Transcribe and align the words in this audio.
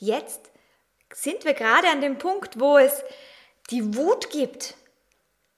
Jetzt 0.00 0.50
sind 1.12 1.44
wir 1.44 1.54
gerade 1.54 1.88
an 1.88 2.00
dem 2.00 2.18
Punkt, 2.18 2.58
wo 2.58 2.78
es 2.78 3.04
die 3.70 3.96
Wut 3.96 4.30
gibt, 4.30 4.74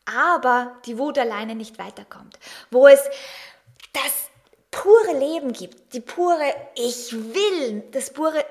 aber 0.05 0.77
die 0.85 0.99
Wut 0.99 1.17
alleine 1.17 1.55
nicht 1.55 1.79
weiterkommt. 1.79 2.39
Wo 2.71 2.89
es 2.89 3.01
das 3.93 4.31
pure 4.73 5.17
Leben 5.17 5.53
gibt, 5.53 5.95
die 5.95 6.01
pure 6.01 6.53
Ich 6.75 7.13
will, 7.13 7.85
das 7.93 8.13
pure, 8.13 8.45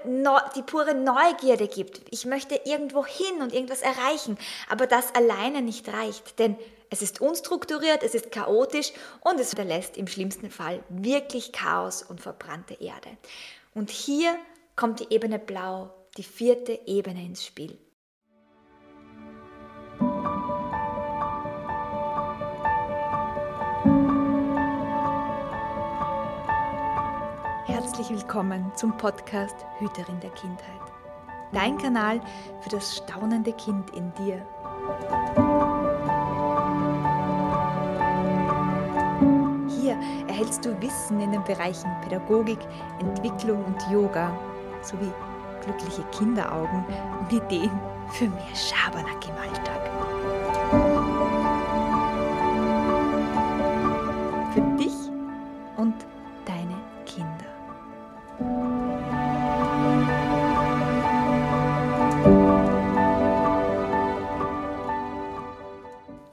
die 0.56 0.62
pure 0.62 0.96
Neugierde 0.96 1.68
gibt. 1.68 2.02
Ich 2.10 2.26
möchte 2.26 2.56
irgendwo 2.64 3.06
hin 3.06 3.42
und 3.42 3.54
irgendwas 3.54 3.82
erreichen, 3.82 4.38
aber 4.70 4.88
das 4.88 5.14
alleine 5.14 5.62
nicht 5.62 5.90
reicht, 5.90 6.40
denn 6.40 6.56
es 6.90 7.02
ist 7.02 7.20
unstrukturiert, 7.20 8.04
es 8.04 8.16
ist 8.16 8.32
chaotisch 8.32 8.94
und 9.22 9.40
es 9.40 9.50
hinterlässt 9.50 9.98
im 9.98 10.08
schlimmsten 10.08 10.52
Fall 10.52 10.84
wirklich 10.90 11.52
Chaos 11.52 12.04
und 12.04 12.22
verbrannte 12.22 12.76
Erde. 12.76 13.10
Und 13.74 13.90
hier 13.90 14.38
kommt 14.82 15.00
die 15.00 15.14
Ebene 15.14 15.38
Blau, 15.38 15.92
die 16.18 16.24
vierte 16.24 16.72
Ebene 16.88 17.24
ins 17.24 17.46
Spiel. 17.46 17.78
Herzlich 27.68 28.10
willkommen 28.10 28.72
zum 28.76 28.98
Podcast 28.98 29.56
Hüterin 29.78 30.20
der 30.20 30.32
Kindheit. 30.32 30.66
Dein 31.52 31.78
Kanal 31.78 32.20
für 32.62 32.70
das 32.70 32.98
staunende 32.98 33.54
Kind 33.54 33.92
in 33.92 34.12
dir. 34.16 34.44
Hier 39.80 39.96
erhältst 40.28 40.66
du 40.66 40.82
Wissen 40.82 41.22
in 41.22 41.34
den 41.34 41.44
Bereichen 41.44 41.92
Pädagogik, 42.02 42.58
Entwicklung 43.00 43.64
und 43.64 43.80
Yoga 43.92 44.36
sowie 44.82 45.12
glückliche 45.64 46.04
Kinderaugen 46.12 46.86
und 47.20 47.32
Ideen 47.32 47.80
für 48.12 48.28
mehr 48.28 48.56
Schabernack 48.56 49.28
im 49.28 49.36
Alltag. 49.36 49.82
Für 54.54 54.62
dich 54.78 54.94
und 55.78 55.96
deine 56.46 56.78
Kinder. 57.06 57.52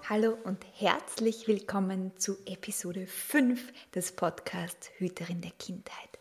Hallo 0.08 0.36
und 0.44 0.64
herzlich 0.74 1.46
willkommen 1.46 2.12
zu 2.16 2.38
Episode 2.46 3.06
5 3.06 3.72
des 3.94 4.12
Podcasts 4.12 4.90
Hüterin 4.96 5.42
der 5.42 5.52
Kindheit. 5.52 6.18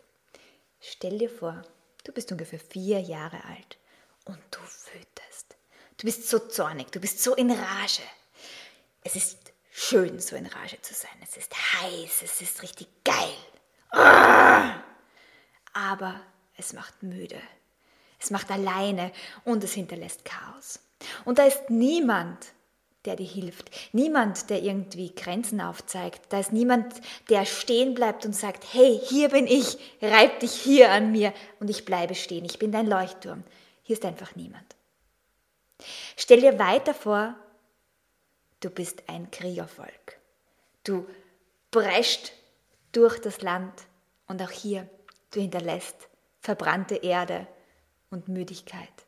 Stell 0.78 1.18
dir 1.18 1.30
vor, 1.30 1.64
Du 2.08 2.14
bist 2.14 2.32
ungefähr 2.32 2.58
vier 2.58 3.00
Jahre 3.00 3.44
alt 3.44 3.76
und 4.24 4.38
du 4.50 4.60
wütest. 4.60 5.58
Du 5.98 6.06
bist 6.06 6.26
so 6.26 6.38
zornig, 6.38 6.90
du 6.90 7.00
bist 7.00 7.22
so 7.22 7.34
in 7.34 7.50
Rage. 7.50 8.00
Es 9.04 9.14
ist 9.14 9.52
schön, 9.70 10.18
so 10.18 10.34
in 10.34 10.46
Rage 10.46 10.80
zu 10.80 10.94
sein. 10.94 11.10
Es 11.22 11.36
ist 11.36 11.54
heiß, 11.54 12.22
es 12.22 12.40
ist 12.40 12.62
richtig 12.62 12.88
geil. 13.04 13.36
Aber 15.74 16.18
es 16.56 16.72
macht 16.72 17.02
müde. 17.02 17.42
Es 18.18 18.30
macht 18.30 18.50
alleine 18.50 19.12
und 19.44 19.62
es 19.62 19.74
hinterlässt 19.74 20.24
Chaos. 20.24 20.80
Und 21.26 21.38
da 21.38 21.44
ist 21.44 21.68
niemand, 21.68 22.54
der 23.08 23.16
dir 23.16 23.26
hilft. 23.26 23.70
Niemand, 23.92 24.50
der 24.50 24.62
irgendwie 24.62 25.14
Grenzen 25.14 25.62
aufzeigt. 25.62 26.26
Da 26.28 26.40
ist 26.40 26.52
niemand, 26.52 27.00
der 27.30 27.46
stehen 27.46 27.94
bleibt 27.94 28.26
und 28.26 28.34
sagt, 28.34 28.64
hey, 28.72 29.00
hier 29.02 29.30
bin 29.30 29.46
ich, 29.46 29.78
reib 30.02 30.40
dich 30.40 30.52
hier 30.52 30.90
an 30.90 31.10
mir 31.10 31.32
und 31.58 31.70
ich 31.70 31.86
bleibe 31.86 32.14
stehen. 32.14 32.44
Ich 32.44 32.58
bin 32.58 32.70
dein 32.70 32.86
Leuchtturm. 32.86 33.44
Hier 33.82 33.96
ist 33.96 34.04
einfach 34.04 34.36
niemand. 34.36 34.76
Stell 36.16 36.42
dir 36.42 36.58
weiter 36.58 36.92
vor, 36.92 37.34
du 38.60 38.68
bist 38.68 39.08
ein 39.08 39.30
Kriegervolk. 39.30 40.18
Du 40.84 41.06
prescht 41.70 42.32
durch 42.92 43.18
das 43.20 43.40
Land 43.40 43.84
und 44.26 44.42
auch 44.42 44.50
hier, 44.50 44.86
du 45.30 45.40
hinterlässt 45.40 46.08
verbrannte 46.40 46.96
Erde 46.96 47.46
und 48.10 48.28
Müdigkeit. 48.28 49.07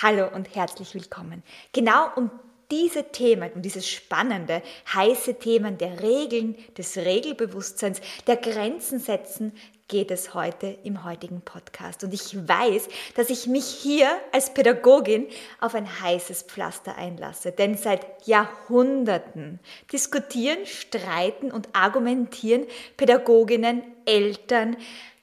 Hallo 0.00 0.28
und 0.32 0.54
herzlich 0.54 0.94
willkommen. 0.94 1.42
Genau 1.72 2.06
um 2.14 2.30
diese 2.70 3.10
Themen, 3.10 3.50
um 3.56 3.62
dieses 3.62 3.88
spannende, 3.88 4.62
heiße 4.94 5.40
Themen 5.40 5.76
der 5.76 6.00
Regeln, 6.00 6.54
des 6.76 6.96
Regelbewusstseins, 6.96 8.00
der 8.28 8.36
Grenzen 8.36 9.00
setzen, 9.00 9.52
geht 9.88 10.12
es 10.12 10.34
heute 10.34 10.78
im 10.84 11.02
heutigen 11.02 11.40
Podcast. 11.40 12.04
Und 12.04 12.14
ich 12.14 12.36
weiß, 12.46 12.88
dass 13.16 13.28
ich 13.28 13.48
mich 13.48 13.64
hier 13.64 14.08
als 14.30 14.54
Pädagogin 14.54 15.26
auf 15.60 15.74
ein 15.74 16.00
heißes 16.00 16.42
Pflaster 16.42 16.94
einlasse. 16.96 17.50
Denn 17.50 17.76
seit 17.76 18.24
Jahrhunderten 18.24 19.58
diskutieren, 19.92 20.64
streiten 20.64 21.50
und 21.50 21.70
argumentieren 21.72 22.66
Pädagoginnen, 22.96 23.82
Eltern, 24.04 24.76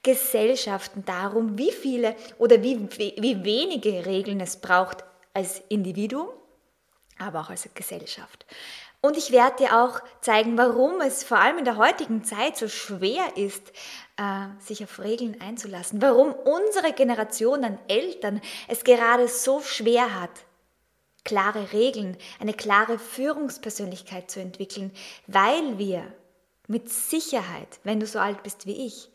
Gesellschaften 0.06 1.04
darum, 1.04 1.58
wie 1.58 1.72
viele 1.72 2.14
oder 2.38 2.62
wie, 2.62 2.88
wie 2.88 3.44
wenige 3.44 4.06
Regeln 4.06 4.38
es 4.38 4.56
braucht 4.56 5.02
als 5.34 5.60
Individuum, 5.68 6.28
aber 7.18 7.40
auch 7.40 7.50
als 7.50 7.68
Gesellschaft. 7.74 8.46
Und 9.00 9.16
ich 9.16 9.32
werde 9.32 9.56
dir 9.56 9.82
auch 9.82 10.00
zeigen, 10.20 10.56
warum 10.56 11.00
es 11.00 11.24
vor 11.24 11.38
allem 11.38 11.58
in 11.58 11.64
der 11.64 11.76
heutigen 11.76 12.22
Zeit 12.22 12.56
so 12.56 12.68
schwer 12.68 13.36
ist, 13.36 13.72
äh, 14.16 14.46
sich 14.60 14.84
auf 14.84 15.00
Regeln 15.00 15.40
einzulassen. 15.40 16.00
Warum 16.00 16.32
unsere 16.32 16.92
Generation 16.92 17.64
an 17.64 17.78
Eltern 17.88 18.40
es 18.68 18.84
gerade 18.84 19.26
so 19.26 19.60
schwer 19.60 20.20
hat, 20.20 20.30
klare 21.24 21.72
Regeln, 21.72 22.16
eine 22.38 22.54
klare 22.54 23.00
Führungspersönlichkeit 23.00 24.30
zu 24.30 24.38
entwickeln, 24.38 24.92
weil 25.26 25.78
wir 25.78 26.04
mit 26.68 26.90
Sicherheit, 26.90 27.80
wenn 27.82 27.98
du 27.98 28.06
so 28.06 28.20
alt 28.20 28.44
bist 28.44 28.66
wie 28.66 28.86
ich, 28.86 29.10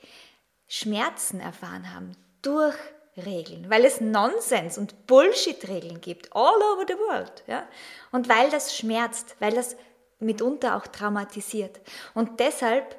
Schmerzen 0.74 1.42
erfahren 1.42 1.94
haben 1.94 2.14
durch 2.42 2.78
Regeln, 3.18 3.70
weil 3.70 3.84
es 3.84 4.00
Nonsens 4.00 4.78
und 4.78 5.06
Bullshit-Regeln 5.06 6.00
gibt, 6.00 6.34
all 6.34 6.56
over 6.56 6.86
the 6.88 6.94
world. 6.94 7.44
Ja? 7.46 7.68
Und 8.14 8.30
weil 8.30 8.50
das 8.50 8.78
schmerzt, 8.78 9.36
weil 9.40 9.52
das 9.52 9.76
mitunter 10.20 10.78
auch 10.78 10.88
traumatisiert. 10.88 11.82
Und 12.14 12.40
deshalb 12.40 12.98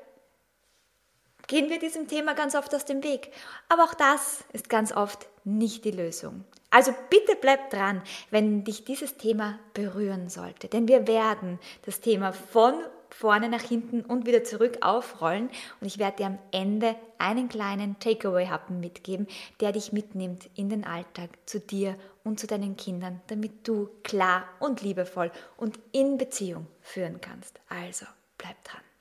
gehen 1.47 1.71
wir 1.71 1.79
diesem 1.79 2.09
Thema 2.09 2.35
ganz 2.35 2.55
oft 2.55 2.75
aus 2.75 2.85
dem 2.85 3.03
Weg. 3.03 3.33
Aber 3.71 3.85
auch 3.85 3.95
das 3.95 4.45
ist 4.53 4.69
ganz 4.69 4.93
oft 4.93 5.27
nicht 5.45 5.87
die 5.87 5.93
Lösung. 5.93 6.45
Also 6.69 6.95
bitte 7.09 7.37
bleib 7.41 7.71
dran, 7.71 8.03
wenn 8.31 8.65
dich 8.65 8.85
dieses 8.85 9.17
Thema 9.17 9.59
berühren 9.73 10.29
sollte. 10.29 10.69
Denn 10.69 10.89
wir 10.89 11.07
werden 11.07 11.59
das 11.87 12.01
Thema 12.01 12.35
von 12.35 12.75
vorne 13.15 13.49
nach 13.49 13.63
hinten 13.63 14.03
und 14.03 14.27
wieder 14.27 14.45
zurück 14.45 14.79
aufrollen. 14.81 15.49
Und 15.81 15.87
ich 15.87 15.99
werde 15.99 16.19
dir 16.19 16.27
am 16.27 16.39
Ende 16.51 16.97
einen 17.19 17.49
kleinen 17.49 17.99
Takeaway-Happen 17.99 18.81
mitgeben, 18.81 19.27
der 19.61 19.73
dich 19.73 19.93
mitnimmt 19.93 20.49
in 20.55 20.69
den 20.69 20.85
Alltag 20.85 21.31
zu 21.47 21.61
dir 21.61 21.97
und 22.25 22.41
zu 22.41 22.47
deinen 22.47 22.77
Kindern, 22.77 23.21
damit 23.29 23.67
du 23.67 23.89
klar 24.03 24.45
und 24.61 24.83
liebevoll 24.83 25.31
und 25.57 25.79
in 25.93 26.19
Beziehung 26.19 26.67
führen 26.81 27.21
kannst. 27.21 27.61
Also 27.69 28.07
bleib 28.39 28.63
dran. 28.65 28.92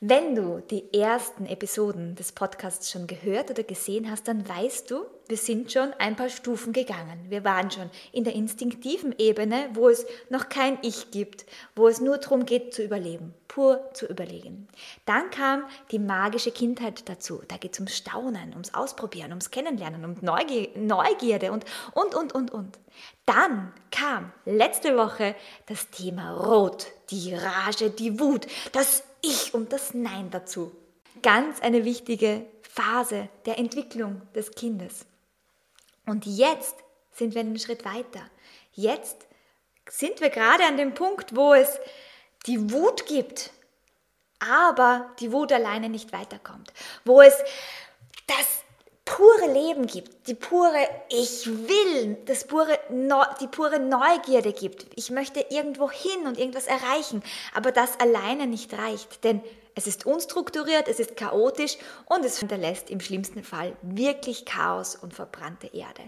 Wenn 0.00 0.34
du 0.34 0.60
die 0.60 0.92
ersten 0.92 1.46
Episoden 1.46 2.16
des 2.16 2.32
Podcasts 2.32 2.90
schon 2.90 3.06
gehört 3.06 3.50
oder 3.50 3.62
gesehen 3.62 4.10
hast, 4.10 4.28
dann 4.28 4.46
weißt 4.46 4.90
du, 4.90 5.06
wir 5.26 5.38
sind 5.38 5.72
schon 5.72 5.94
ein 5.94 6.16
paar 6.16 6.28
Stufen 6.28 6.74
gegangen. 6.74 7.24
Wir 7.30 7.44
waren 7.44 7.70
schon 7.70 7.88
in 8.12 8.22
der 8.22 8.34
instinktiven 8.34 9.14
Ebene, 9.16 9.70
wo 9.72 9.88
es 9.88 10.04
noch 10.28 10.50
kein 10.50 10.76
Ich 10.82 11.10
gibt, 11.12 11.46
wo 11.74 11.88
es 11.88 12.02
nur 12.02 12.18
darum 12.18 12.44
geht 12.44 12.74
zu 12.74 12.82
überleben, 12.82 13.32
pur 13.48 13.88
zu 13.94 14.04
überlegen. 14.04 14.68
Dann 15.06 15.30
kam 15.30 15.64
die 15.90 15.98
magische 15.98 16.50
Kindheit 16.50 17.08
dazu. 17.08 17.40
Da 17.48 17.56
geht 17.56 17.72
es 17.72 17.78
ums 17.78 17.96
Staunen, 17.96 18.50
ums 18.52 18.74
Ausprobieren, 18.74 19.30
ums 19.30 19.50
Kennenlernen, 19.50 20.04
um 20.04 20.16
Neugierde 20.20 21.52
und, 21.52 21.64
und, 21.94 22.14
und, 22.14 22.34
und, 22.34 22.50
und. 22.52 22.78
Dann 23.24 23.72
kam 23.90 24.30
letzte 24.44 24.96
Woche 24.98 25.34
das 25.66 25.88
Thema 25.88 26.32
Rot, 26.32 26.86
die 27.10 27.34
Rage, 27.34 27.88
die 27.88 28.20
Wut, 28.20 28.46
das 28.72 29.02
Ich 29.28 29.54
und 29.54 29.72
das 29.72 29.92
Nein 29.92 30.30
dazu. 30.30 30.70
Ganz 31.20 31.60
eine 31.60 31.84
wichtige 31.84 32.46
Phase 32.62 33.28
der 33.44 33.58
Entwicklung 33.58 34.22
des 34.34 34.52
Kindes. 34.52 35.04
Und 36.06 36.26
jetzt 36.26 36.76
sind 37.10 37.34
wir 37.34 37.40
einen 37.40 37.58
Schritt 37.58 37.84
weiter. 37.84 38.20
Jetzt 38.72 39.26
sind 39.88 40.20
wir 40.20 40.30
gerade 40.30 40.64
an 40.64 40.76
dem 40.76 40.94
Punkt, 40.94 41.34
wo 41.34 41.54
es 41.54 41.80
die 42.46 42.70
Wut 42.70 43.06
gibt, 43.06 43.50
aber 44.38 45.10
die 45.18 45.32
Wut 45.32 45.50
alleine 45.52 45.88
nicht 45.88 46.12
weiterkommt. 46.12 46.72
Wo 47.04 47.20
es 47.20 47.34
das 48.28 48.62
pure 49.16 49.50
Leben 49.50 49.86
gibt, 49.86 50.28
die 50.28 50.34
pure 50.34 50.86
Ich 51.08 51.46
will, 51.46 52.18
das 52.26 52.46
pure, 52.46 52.78
die 53.40 53.46
pure 53.46 53.80
Neugierde 53.80 54.52
gibt. 54.52 54.86
Ich 54.94 55.10
möchte 55.10 55.40
irgendwo 55.48 55.90
hin 55.90 56.26
und 56.26 56.38
irgendwas 56.38 56.66
erreichen, 56.66 57.22
aber 57.54 57.72
das 57.72 57.98
alleine 57.98 58.46
nicht 58.46 58.74
reicht, 58.74 59.24
denn 59.24 59.40
Es 59.78 59.86
ist 59.86 60.06
unstrukturiert, 60.06 60.88
es 60.88 61.00
ist 61.00 61.16
chaotisch 61.16 61.76
und 62.06 62.24
es 62.24 62.38
hinterlässt 62.38 62.88
im 62.88 62.98
schlimmsten 62.98 63.44
Fall 63.44 63.76
wirklich 63.82 64.46
Chaos 64.46 64.96
und 64.96 65.12
verbrannte 65.12 65.66
Erde. 65.66 66.00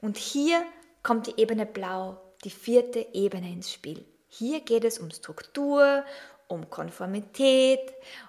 Und 0.00 0.16
hier 0.16 0.62
kommt 1.02 1.26
die 1.26 1.42
Ebene 1.42 1.66
Blau, 1.66 2.18
die 2.44 2.50
vierte 2.50 3.04
Ebene 3.12 3.50
ins 3.50 3.72
Spiel. 3.72 4.04
Hier 4.28 4.60
geht 4.60 4.84
es 4.84 5.00
um 5.00 5.10
Struktur, 5.10 6.04
um 6.46 6.70
Konformität, 6.70 7.80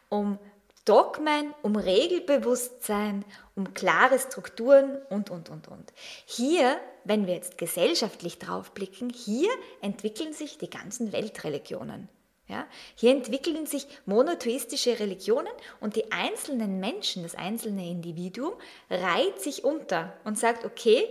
um 0.10 0.40
Dogmen, 0.92 1.54
um 1.62 1.78
Regelbewusstsein, 1.78 3.24
um 3.56 3.74
klare 3.74 4.20
Strukturen 4.20 4.98
und, 5.10 5.30
und, 5.30 5.50
und, 5.50 5.70
und. 5.70 5.94
Hier, 6.26 6.78
wenn 7.06 7.28
wir 7.28 7.34
jetzt 7.34 7.58
gesellschaftlich 7.58 8.40
draufblicken, 8.40 9.10
hier 9.10 9.50
entwickeln 9.80 10.34
sich 10.34 10.58
die 10.58 10.70
ganzen 10.70 11.14
Weltreligionen. 11.14 12.10
Ja? 12.50 12.68
Hier 12.96 13.12
entwickeln 13.12 13.66
sich 13.68 13.88
monotheistische 14.06 15.00
Religionen 15.00 15.54
und 15.80 15.96
die 15.96 16.12
einzelnen 16.12 16.82
Menschen, 16.82 17.24
das 17.24 17.36
einzelne 17.36 17.90
Individuum, 17.90 18.52
reiht 18.90 19.40
sich 19.40 19.64
unter 19.64 20.12
und 20.26 20.38
sagt, 20.38 20.66
okay, 20.66 21.08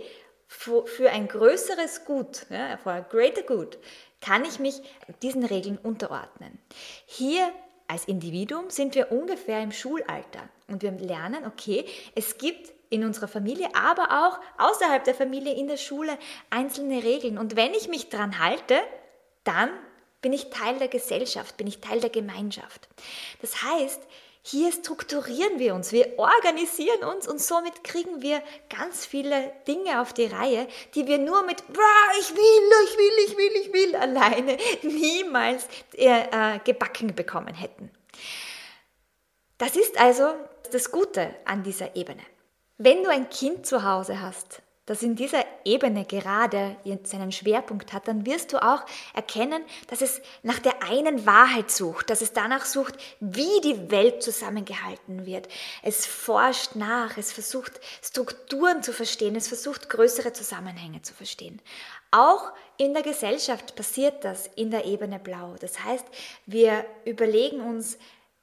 für 0.47 1.09
ein 1.09 1.27
größeres 1.27 2.05
Gut, 2.05 2.45
ja, 2.51 2.77
for 2.77 2.91
a 2.91 2.99
greater 2.99 3.41
good, 3.41 3.79
kann 4.19 4.45
ich 4.45 4.59
mich 4.59 4.79
diesen 5.23 5.43
Regeln 5.43 5.79
unterordnen. 5.79 6.59
Hier 7.07 7.51
als 7.91 8.05
Individuum 8.05 8.69
sind 8.69 8.95
wir 8.95 9.11
ungefähr 9.11 9.61
im 9.61 9.73
Schulalter 9.73 10.47
und 10.69 10.81
wir 10.81 10.91
lernen, 10.91 11.45
okay, 11.45 11.85
es 12.15 12.37
gibt 12.37 12.71
in 12.89 13.03
unserer 13.03 13.27
Familie, 13.27 13.67
aber 13.75 14.25
auch 14.25 14.39
außerhalb 14.65 15.03
der 15.03 15.13
Familie 15.13 15.53
in 15.55 15.67
der 15.67 15.75
Schule 15.75 16.17
einzelne 16.49 17.03
Regeln. 17.03 17.37
Und 17.37 17.57
wenn 17.57 17.73
ich 17.73 17.89
mich 17.89 18.07
dran 18.07 18.39
halte, 18.39 18.79
dann 19.43 19.69
bin 20.21 20.31
ich 20.31 20.49
Teil 20.51 20.77
der 20.77 20.87
Gesellschaft, 20.87 21.57
bin 21.57 21.67
ich 21.67 21.81
Teil 21.81 21.99
der 21.99 22.09
Gemeinschaft. 22.09 22.87
Das 23.41 23.61
heißt, 23.61 24.01
hier 24.43 24.71
strukturieren 24.71 25.59
wir 25.59 25.75
uns, 25.75 25.91
wir 25.91 26.17
organisieren 26.17 27.03
uns 27.03 27.27
und 27.27 27.39
somit 27.39 27.83
kriegen 27.83 28.21
wir 28.23 28.41
ganz 28.75 29.05
viele 29.05 29.53
Dinge 29.67 30.01
auf 30.01 30.13
die 30.13 30.25
Reihe, 30.25 30.67
die 30.95 31.05
wir 31.05 31.19
nur 31.19 31.43
mit 31.45 31.63
ich 32.19 32.35
will, 32.35 32.71
ich 32.85 32.97
will, 32.97 33.25
ich 33.27 33.37
will, 33.37 33.61
ich 33.61 33.73
will 33.73 33.95
alleine 33.95 34.57
niemals 34.81 35.67
äh, 35.95 36.55
äh, 36.55 36.59
gebacken 36.63 37.13
bekommen 37.13 37.53
hätten. 37.53 37.91
Das 39.59 39.75
ist 39.75 39.99
also 39.99 40.33
das 40.71 40.89
Gute 40.89 41.35
an 41.45 41.61
dieser 41.61 41.95
Ebene. 41.95 42.23
Wenn 42.79 43.03
du 43.03 43.11
ein 43.11 43.29
Kind 43.29 43.67
zu 43.67 43.83
Hause 43.83 44.21
hast, 44.21 44.63
das 44.85 45.03
in 45.03 45.15
dieser 45.15 45.45
Ebene 45.63 46.05
gerade 46.05 46.75
seinen 47.03 47.31
Schwerpunkt 47.31 47.93
hat, 47.93 48.07
dann 48.07 48.25
wirst 48.25 48.51
du 48.51 48.61
auch 48.61 48.83
erkennen, 49.13 49.63
dass 49.87 50.01
es 50.01 50.21
nach 50.41 50.59
der 50.59 50.83
einen 50.83 51.25
Wahrheit 51.25 51.69
sucht, 51.69 52.09
dass 52.09 52.21
es 52.21 52.33
danach 52.33 52.65
sucht, 52.65 52.95
wie 53.19 53.61
die 53.63 53.91
Welt 53.91 54.23
zusammengehalten 54.23 55.25
wird. 55.25 55.47
Es 55.83 56.07
forscht 56.07 56.75
nach, 56.75 57.17
es 57.17 57.31
versucht 57.31 57.79
Strukturen 58.01 58.81
zu 58.81 58.91
verstehen, 58.91 59.35
es 59.35 59.47
versucht 59.47 59.89
größere 59.89 60.33
Zusammenhänge 60.33 61.03
zu 61.03 61.13
verstehen. 61.13 61.61
Auch 62.09 62.51
in 62.77 62.93
der 62.93 63.03
Gesellschaft 63.03 63.75
passiert 63.75 64.25
das 64.25 64.47
in 64.55 64.71
der 64.71 64.85
Ebene 64.85 65.19
Blau. 65.19 65.55
Das 65.59 65.83
heißt, 65.83 66.05
wir 66.47 66.85
überlegen 67.05 67.61
uns, 67.61 67.97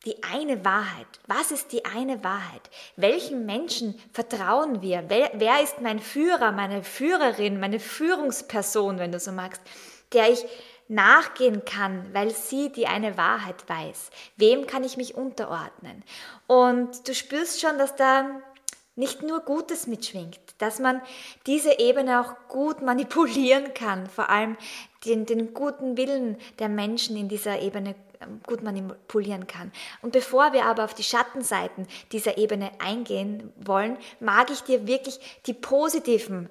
die 0.09 0.23
eine 0.23 0.65
Wahrheit. 0.65 1.07
Was 1.27 1.51
ist 1.51 1.71
die 1.73 1.85
eine 1.85 2.25
Wahrheit? 2.25 2.63
Welchen 2.97 3.45
Menschen 3.45 3.95
vertrauen 4.15 4.81
wir? 4.81 5.05
Wer, 5.09 5.33
wer, 5.35 5.63
ist 5.63 5.83
mein 5.83 5.99
Führer, 5.99 6.51
meine 6.51 6.83
Führerin, 6.83 7.61
meine 7.61 7.79
Führungsperson, 7.79 8.99
wenn 8.99 9.13
du 9.13 9.21
so 9.21 9.33
magst, 9.33 9.61
der 10.15 10.31
ich 10.31 10.47
nachgehen 10.89 11.67
kann, 11.67 12.09
weil 12.15 12.31
sie 12.31 12.73
die 12.73 12.87
eine 12.87 13.19
Wahrheit 13.19 13.69
weiß? 13.69 14.09
Wem 14.39 14.67
kann 14.67 14.83
ich 14.83 14.97
mich 14.97 15.15
unterordnen? 15.15 16.03
Und 16.47 17.07
du 17.07 17.15
spürst 17.15 17.61
schon, 17.61 17.77
dass 17.77 17.95
da 17.95 18.41
nicht 18.97 19.23
nur 19.23 19.41
Gutes 19.41 19.87
mitschwingt, 19.87 20.41
dass 20.57 20.79
man 20.79 21.03
diese 21.47 21.79
Ebene 21.79 22.23
auch 22.23 22.49
gut 22.49 22.81
manipulieren 22.83 23.75
kann, 23.75 24.07
vor 24.07 24.31
allem 24.31 24.57
den, 25.05 25.27
den 25.27 25.53
guten 25.53 25.99
Willen 25.99 26.39
der 26.59 26.71
Menschen 26.71 27.15
in 27.19 27.29
dieser 27.29 27.61
Ebene 27.61 27.91
ähm, 27.91 28.08
gut 28.47 28.62
manipulieren 28.62 29.47
kann. 29.47 29.73
Und 30.03 30.12
bevor 30.12 30.53
wir 30.53 30.65
aber 30.65 30.85
auf 30.85 30.94
die 30.94 31.03
Schattenseiten 31.03 31.87
dieser 32.12 32.38
Ebene 32.38 32.70
eingehen 32.79 33.53
wollen, 33.56 33.97
mag 34.20 34.50
ich 34.50 34.62
dir 34.62 34.87
wirklich 34.87 35.19
die 35.47 35.55
positiven 35.55 36.49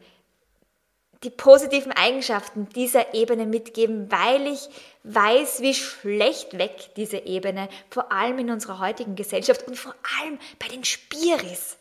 die 1.23 1.29
positiven 1.31 1.91
Eigenschaften 1.91 2.69
dieser 2.69 3.15
Ebene 3.15 3.45
mitgeben, 3.47 4.11
weil 4.11 4.45
ich 4.47 4.69
weiß, 5.03 5.61
wie 5.61 5.73
schlecht 5.73 6.57
weg 6.57 6.91
diese 6.95 7.17
Ebene, 7.17 7.69
vor 7.89 8.11
allem 8.11 8.37
in 8.37 8.51
unserer 8.51 8.79
heutigen 8.79 9.15
Gesellschaft 9.15 9.67
und 9.67 9.75
vor 9.75 9.95
allem 10.21 10.37
bei 10.59 10.67
den 10.67 10.83
Spiris 10.83 11.77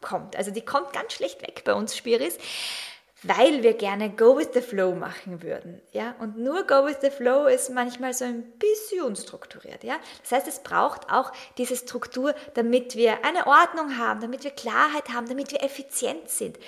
kommt. 0.00 0.36
Also 0.36 0.52
die 0.52 0.60
kommt 0.60 0.92
ganz 0.92 1.14
schlecht 1.14 1.42
weg 1.42 1.62
bei 1.64 1.74
uns 1.74 1.96
Spiris 1.96 2.38
weil 3.22 3.62
wir 3.62 3.74
gerne 3.74 4.10
Go 4.10 4.36
with 4.36 4.50
the 4.54 4.60
Flow 4.60 4.94
machen 4.94 5.42
würden. 5.42 5.80
Ja? 5.92 6.14
Und 6.20 6.38
nur 6.38 6.66
Go 6.66 6.86
with 6.86 6.98
the 7.02 7.10
Flow 7.10 7.46
ist 7.46 7.70
manchmal 7.70 8.14
so 8.14 8.24
ein 8.24 8.42
bisschen 8.58 9.02
unstrukturiert. 9.02 9.82
Ja? 9.82 9.96
Das 10.22 10.32
heißt, 10.32 10.48
es 10.48 10.60
braucht 10.60 11.10
auch 11.10 11.32
diese 11.56 11.76
Struktur, 11.76 12.34
damit 12.54 12.94
wir 12.96 13.24
eine 13.24 13.46
Ordnung 13.46 13.98
haben, 13.98 14.20
damit 14.20 14.44
wir 14.44 14.50
Klarheit 14.52 15.08
haben, 15.08 15.28
damit 15.28 15.50
wir 15.50 15.62
effizient 15.62 16.28
sind. 16.28 16.58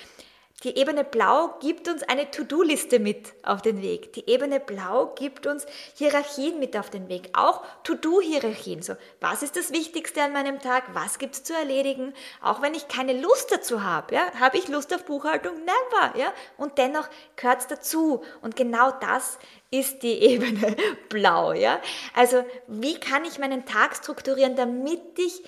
Die 0.63 0.77
Ebene 0.77 1.03
Blau 1.03 1.55
gibt 1.59 1.87
uns 1.87 2.03
eine 2.03 2.29
To-Do-Liste 2.29 2.99
mit 2.99 3.33
auf 3.41 3.63
den 3.63 3.81
Weg. 3.81 4.13
Die 4.13 4.29
Ebene 4.29 4.59
Blau 4.59 5.07
gibt 5.15 5.47
uns 5.47 5.65
Hierarchien 5.95 6.59
mit 6.59 6.77
auf 6.77 6.91
den 6.91 7.09
Weg. 7.09 7.29
Auch 7.33 7.63
To-Do-Hierarchien. 7.83 8.83
So, 8.83 8.93
was 9.19 9.41
ist 9.41 9.55
das 9.55 9.71
Wichtigste 9.71 10.21
an 10.21 10.33
meinem 10.33 10.59
Tag? 10.59 10.83
Was 10.93 11.17
gibt 11.17 11.33
es 11.33 11.43
zu 11.43 11.53
erledigen? 11.53 12.13
Auch 12.43 12.61
wenn 12.61 12.75
ich 12.75 12.87
keine 12.87 13.19
Lust 13.19 13.51
dazu 13.51 13.81
habe. 13.81 14.13
Ja? 14.13 14.31
Habe 14.39 14.59
ich 14.59 14.67
Lust 14.67 14.93
auf 14.93 15.03
Buchhaltung? 15.05 15.53
Never. 15.65 16.15
Ja? 16.15 16.31
Und 16.57 16.77
dennoch 16.77 17.09
gehört 17.37 17.61
es 17.61 17.67
dazu. 17.67 18.23
Und 18.43 18.55
genau 18.55 18.91
das 18.91 19.39
ist 19.71 20.03
die 20.03 20.21
Ebene 20.21 20.75
Blau. 21.09 21.53
Ja? 21.53 21.81
Also, 22.13 22.45
wie 22.67 22.99
kann 22.99 23.25
ich 23.25 23.39
meinen 23.39 23.65
Tag 23.65 23.95
strukturieren, 23.95 24.55
damit 24.55 25.17
ich 25.17 25.41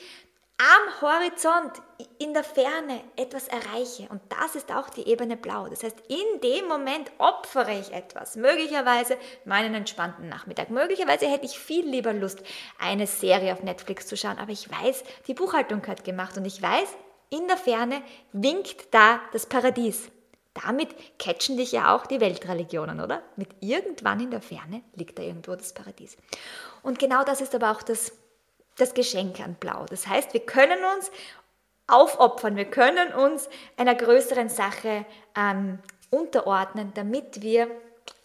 am 0.63 1.01
Horizont, 1.01 1.81
in 2.19 2.33
der 2.33 2.43
Ferne 2.43 3.01
etwas 3.17 3.49
erreiche. 3.49 4.07
Und 4.09 4.21
das 4.29 4.55
ist 4.55 4.71
auch 4.71 4.89
die 4.89 5.07
Ebene 5.09 5.35
Blau. 5.35 5.67
Das 5.67 5.83
heißt, 5.83 5.97
in 6.07 6.39
dem 6.41 6.67
Moment 6.67 7.11
opfere 7.17 7.77
ich 7.77 7.91
etwas. 7.91 8.37
Möglicherweise 8.37 9.17
meinen 9.43 9.73
entspannten 9.73 10.29
Nachmittag. 10.29 10.69
Möglicherweise 10.69 11.27
hätte 11.27 11.45
ich 11.45 11.59
viel 11.59 11.85
lieber 11.85 12.13
Lust, 12.13 12.43
eine 12.79 13.07
Serie 13.07 13.51
auf 13.51 13.63
Netflix 13.63 14.07
zu 14.07 14.15
schauen. 14.15 14.37
Aber 14.37 14.51
ich 14.51 14.69
weiß, 14.69 15.03
die 15.27 15.33
Buchhaltung 15.33 15.85
hat 15.85 16.05
gemacht. 16.05 16.37
Und 16.37 16.45
ich 16.45 16.61
weiß, 16.61 16.87
in 17.29 17.47
der 17.47 17.57
Ferne 17.57 18.01
winkt 18.31 18.93
da 18.93 19.19
das 19.33 19.45
Paradies. 19.47 20.09
Damit 20.53 20.95
catchen 21.17 21.57
dich 21.57 21.71
ja 21.73 21.93
auch 21.95 22.05
die 22.05 22.21
Weltreligionen, 22.21 23.01
oder? 23.01 23.23
Mit 23.35 23.49
irgendwann 23.59 24.19
in 24.19 24.31
der 24.31 24.41
Ferne 24.41 24.83
liegt 24.95 25.17
da 25.17 25.23
irgendwo 25.23 25.55
das 25.55 25.73
Paradies. 25.73 26.15
Und 26.83 26.99
genau 26.99 27.23
das 27.23 27.41
ist 27.41 27.55
aber 27.55 27.71
auch 27.71 27.81
das 27.81 28.13
das 28.77 28.93
Geschenk 28.93 29.39
an 29.39 29.55
Blau. 29.55 29.85
Das 29.89 30.07
heißt, 30.07 30.33
wir 30.33 30.45
können 30.45 30.79
uns 30.95 31.11
aufopfern, 31.87 32.55
wir 32.55 32.65
können 32.65 33.13
uns 33.13 33.49
einer 33.77 33.95
größeren 33.95 34.49
Sache 34.49 35.05
ähm, 35.35 35.79
unterordnen, 36.09 36.91
damit 36.93 37.41
wir 37.41 37.67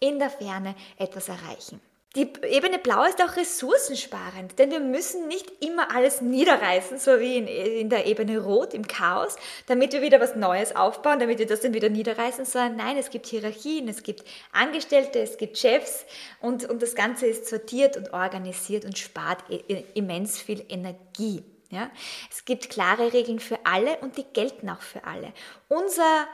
in 0.01 0.19
der 0.19 0.31
Ferne 0.31 0.75
etwas 0.97 1.29
erreichen. 1.29 1.81
Die 2.17 2.33
Ebene 2.43 2.79
Blau 2.79 3.05
ist 3.05 3.23
auch 3.23 3.37
ressourcensparend, 3.37 4.59
denn 4.59 4.71
wir 4.71 4.81
müssen 4.81 5.29
nicht 5.29 5.63
immer 5.63 5.95
alles 5.95 6.23
niederreißen, 6.23 6.99
so 6.99 7.21
wie 7.21 7.37
in, 7.37 7.47
in, 7.47 7.91
der 7.91 8.07
Ebene 8.07 8.39
Rot 8.39 8.73
im 8.73 8.89
Chaos, 8.89 9.37
damit 9.67 9.93
wir 9.93 10.01
wieder 10.01 10.19
was 10.19 10.35
Neues 10.35 10.75
aufbauen, 10.75 11.19
damit 11.19 11.39
wir 11.39 11.47
das 11.47 11.61
dann 11.61 11.75
wieder 11.75 11.91
niederreißen, 11.91 12.47
sondern 12.47 12.77
nein, 12.77 12.97
es 12.97 13.11
gibt 13.11 13.27
Hierarchien, 13.27 13.89
es 13.89 14.03
gibt 14.03 14.25
Angestellte, 14.53 15.19
es 15.19 15.37
gibt 15.37 15.59
Chefs 15.59 16.07
und, 16.41 16.65
und 16.65 16.81
das 16.81 16.95
Ganze 16.95 17.27
ist 17.27 17.47
sortiert 17.47 17.99
und 17.99 18.15
organisiert 18.15 18.87
und 18.87 18.97
spart 18.97 19.45
immens 19.93 20.41
viel 20.41 20.65
Energie. 20.71 21.45
Ja? 21.69 21.91
Es 22.31 22.47
gibt 22.47 22.71
klare 22.71 23.13
Regeln 23.13 23.39
für 23.39 23.59
alle 23.65 23.99
und 23.99 24.17
die 24.17 24.25
gelten 24.25 24.71
auch 24.71 24.81
für 24.81 25.05
alle. 25.05 25.35
Unser 25.69 26.27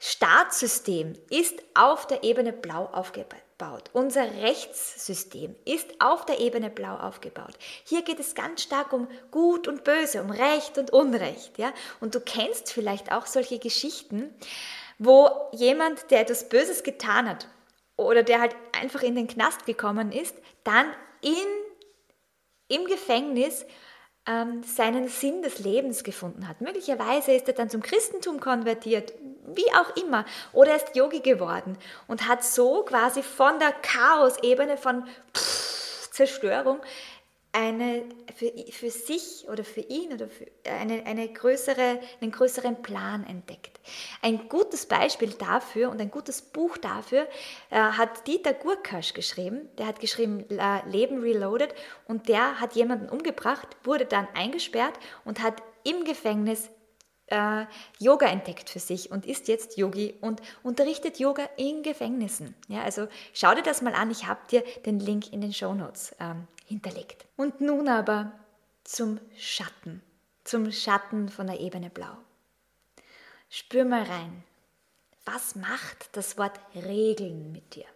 Staatssystem 0.00 1.14
ist 1.30 1.62
auf 1.74 2.08
der 2.08 2.24
Ebene 2.24 2.52
Blau 2.52 2.86
aufgebaut 2.86 3.38
aufgebaut. 3.60 3.90
Unser 3.92 4.22
Rechtssystem 4.42 5.54
ist 5.64 6.00
auf 6.00 6.24
der 6.26 6.40
Ebene 6.40 6.70
Blau 6.70 6.96
aufgebaut. 6.96 7.54
Hier 7.84 8.02
geht 8.02 8.20
es 8.20 8.34
ganz 8.34 8.62
stark 8.62 8.92
um 8.92 9.08
Gut 9.30 9.68
und 9.68 9.84
Böse, 9.84 10.22
um 10.22 10.30
Recht 10.30 10.78
und 10.78 10.92
Unrecht. 10.92 11.58
Ja? 11.58 11.72
Und 12.00 12.14
du 12.14 12.20
kennst 12.20 12.72
vielleicht 12.72 13.12
auch 13.12 13.26
solche 13.26 13.58
Geschichten, 13.58 14.34
wo 14.98 15.30
jemand, 15.52 16.10
der 16.10 16.20
etwas 16.20 16.48
Böses 16.48 16.82
getan 16.82 17.28
hat 17.28 17.48
oder 17.96 18.22
der 18.22 18.40
halt 18.40 18.56
einfach 18.78 19.02
in 19.02 19.14
den 19.14 19.28
Knast 19.28 19.66
gekommen 19.66 20.12
ist, 20.12 20.34
dann 20.64 20.86
in, 21.22 21.36
im 22.68 22.86
Gefängnis 22.86 23.64
ähm, 24.26 24.62
seinen 24.62 25.08
Sinn 25.08 25.42
des 25.42 25.58
Lebens 25.58 26.04
gefunden 26.04 26.48
hat. 26.48 26.60
Möglicherweise 26.60 27.32
ist 27.32 27.48
er 27.48 27.54
dann 27.54 27.70
zum 27.70 27.82
Christentum 27.82 28.40
konvertiert, 28.40 29.12
wie 29.46 29.70
auch 29.72 29.96
immer, 29.96 30.24
oder 30.52 30.70
er 30.70 30.76
ist 30.76 30.94
Yogi 30.94 31.20
geworden 31.20 31.78
und 32.06 32.28
hat 32.28 32.44
so 32.44 32.82
quasi 32.82 33.22
von 33.22 33.58
der 33.58 33.72
Chaosebene 33.72 34.76
von 34.76 35.04
Zerstörung 36.10 36.80
eine 37.52 38.04
für, 38.36 38.52
für 38.70 38.90
sich 38.90 39.46
oder 39.48 39.64
für 39.64 39.80
ihn 39.80 40.12
oder 40.12 40.28
für 40.28 40.46
eine, 40.64 41.04
eine 41.04 41.28
größere, 41.28 42.00
einen 42.20 42.30
größeren 42.30 42.82
Plan 42.82 43.26
entdeckt. 43.26 43.80
Ein 44.22 44.48
gutes 44.48 44.86
Beispiel 44.86 45.30
dafür 45.30 45.90
und 45.90 46.00
ein 46.00 46.10
gutes 46.10 46.42
Buch 46.42 46.78
dafür 46.78 47.26
äh, 47.70 47.76
hat 47.76 48.26
Dieter 48.26 48.54
Gurkasch 48.54 49.14
geschrieben. 49.14 49.68
Der 49.78 49.86
hat 49.86 50.00
geschrieben 50.00 50.44
äh, 50.50 50.88
Leben 50.88 51.20
Reloaded 51.20 51.74
und 52.06 52.28
der 52.28 52.60
hat 52.60 52.74
jemanden 52.74 53.08
umgebracht, 53.08 53.68
wurde 53.82 54.06
dann 54.06 54.28
eingesperrt 54.34 54.94
und 55.24 55.42
hat 55.42 55.60
im 55.82 56.04
Gefängnis 56.04 56.70
äh, 57.30 57.66
Yoga 57.98 58.26
entdeckt 58.26 58.68
für 58.68 58.78
sich 58.78 59.10
und 59.10 59.24
ist 59.24 59.48
jetzt 59.48 59.78
Yogi 59.78 60.14
und 60.20 60.42
unterrichtet 60.62 61.18
Yoga 61.18 61.48
in 61.56 61.82
Gefängnissen. 61.82 62.54
Ja, 62.68 62.82
also 62.82 63.08
schau 63.32 63.54
dir 63.54 63.62
das 63.62 63.82
mal 63.82 63.94
an. 63.94 64.10
Ich 64.10 64.26
habe 64.26 64.40
dir 64.50 64.62
den 64.84 65.00
Link 65.00 65.32
in 65.32 65.40
den 65.40 65.52
Show 65.52 65.74
Notes 65.74 66.14
ähm, 66.20 66.46
hinterlegt. 66.66 67.24
Und 67.36 67.60
nun 67.60 67.88
aber 67.88 68.32
zum 68.84 69.20
Schatten, 69.36 70.02
zum 70.44 70.70
Schatten 70.72 71.28
von 71.28 71.46
der 71.46 71.60
Ebene 71.60 71.90
Blau. 71.90 72.16
Spür 73.48 73.84
mal 73.84 74.02
rein. 74.02 74.44
Was 75.24 75.54
macht 75.54 76.16
das 76.16 76.38
Wort 76.38 76.58
Regeln 76.74 77.52
mit 77.52 77.74
dir? 77.74 77.86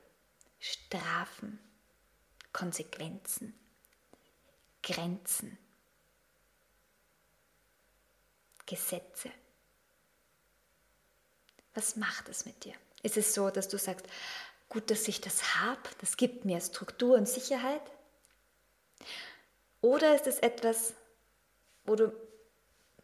Strafen, 0.60 1.58
Konsequenzen, 2.52 3.54
Grenzen, 4.82 5.58
Gesetze. 8.66 9.30
Was 11.74 11.96
macht 11.96 12.28
es 12.28 12.46
mit 12.46 12.64
dir? 12.64 12.74
Ist 13.02 13.16
es 13.16 13.34
so, 13.34 13.50
dass 13.50 13.68
du 13.68 13.78
sagst, 13.78 14.06
gut, 14.68 14.90
dass 14.90 15.06
ich 15.08 15.20
das 15.20 15.56
habe, 15.56 15.82
das 16.00 16.16
gibt 16.16 16.44
mir 16.44 16.60
Struktur 16.60 17.16
und 17.16 17.28
Sicherheit? 17.28 17.82
Oder 19.80 20.14
ist 20.14 20.26
es 20.26 20.38
etwas, 20.38 20.94
wo 21.84 21.94
du 21.96 22.12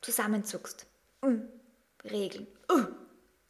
zusammenzuckst? 0.00 0.86
Uh, 1.22 1.40
Regeln, 2.04 2.46
uh, 2.72 2.86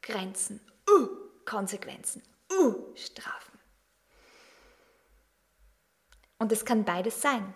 Grenzen, 0.03 0.61
uh, 0.91 1.07
Konsequenzen, 1.45 2.23
uh, 2.53 2.97
Strafen. 2.97 3.59
Und 6.39 6.51
es 6.51 6.65
kann 6.65 6.85
beides 6.85 7.21
sein. 7.21 7.55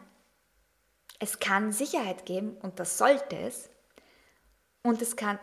Es 1.19 1.41
kann 1.41 1.73
Sicherheit 1.73 2.27
geben 2.27 2.57
und 2.59 2.79
das 2.79 2.99
sollte 2.99 3.37
es. 3.37 3.71
Und 4.85 5.01
es 5.01 5.17
kann 5.17 5.39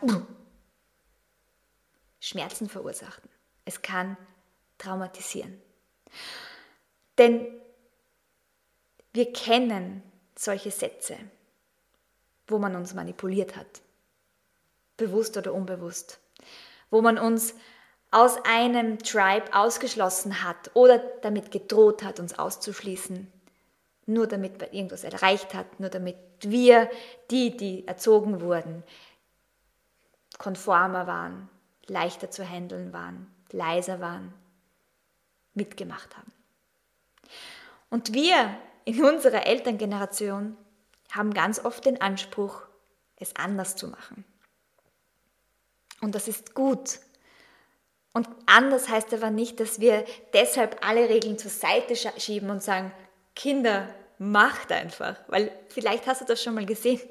Schmerzen 2.19 2.69
verursachen. 2.69 3.27
Es 3.65 3.81
kann 3.81 4.15
traumatisieren. 4.77 5.59
Denn 7.17 7.47
wir 9.13 9.33
kennen 9.33 10.03
solche 10.37 10.71
Sätze, 10.71 11.17
wo 12.47 12.59
man 12.59 12.75
uns 12.75 12.93
manipuliert 12.93 13.55
hat, 13.55 13.81
bewusst 14.95 15.35
oder 15.35 15.53
unbewusst, 15.53 16.19
wo 16.91 17.01
man 17.01 17.17
uns 17.17 17.55
aus 18.11 18.37
einem 18.45 18.99
Tribe 18.99 19.53
ausgeschlossen 19.53 20.43
hat 20.43 20.69
oder 20.75 20.99
damit 21.21 21.51
gedroht 21.51 22.03
hat, 22.03 22.19
uns 22.19 22.37
auszuschließen, 22.37 23.31
nur 24.05 24.27
damit 24.27 24.59
man 24.59 24.71
irgendwas 24.71 25.03
erreicht 25.03 25.53
hat, 25.53 25.79
nur 25.79 25.89
damit 25.89 26.17
wir, 26.41 26.89
die, 27.31 27.55
die 27.55 27.87
erzogen 27.87 28.41
wurden, 28.41 28.83
konformer 30.41 31.05
waren, 31.05 31.49
leichter 31.85 32.31
zu 32.31 32.43
handeln 32.43 32.93
waren, 32.93 33.31
leiser 33.51 33.99
waren, 33.99 34.33
mitgemacht 35.53 36.17
haben. 36.17 36.31
Und 37.91 38.13
wir 38.13 38.57
in 38.85 39.03
unserer 39.03 39.45
Elterngeneration 39.45 40.57
haben 41.11 41.33
ganz 41.33 41.63
oft 41.63 41.85
den 41.85 42.01
Anspruch, 42.01 42.63
es 43.17 43.35
anders 43.35 43.75
zu 43.75 43.87
machen. 43.87 44.25
Und 46.01 46.15
das 46.15 46.27
ist 46.27 46.55
gut. 46.55 46.99
Und 48.13 48.27
anders 48.47 48.89
heißt 48.89 49.13
aber 49.13 49.29
nicht, 49.29 49.59
dass 49.59 49.79
wir 49.79 50.05
deshalb 50.33 50.83
alle 50.83 51.07
Regeln 51.07 51.37
zur 51.37 51.51
Seite 51.51 51.95
schieben 51.95 52.49
und 52.49 52.63
sagen, 52.63 52.91
Kinder, 53.35 53.93
macht 54.17 54.71
einfach. 54.71 55.17
Weil 55.27 55.51
vielleicht 55.69 56.07
hast 56.07 56.21
du 56.21 56.25
das 56.25 56.41
schon 56.41 56.55
mal 56.55 56.65
gesehen. 56.65 57.01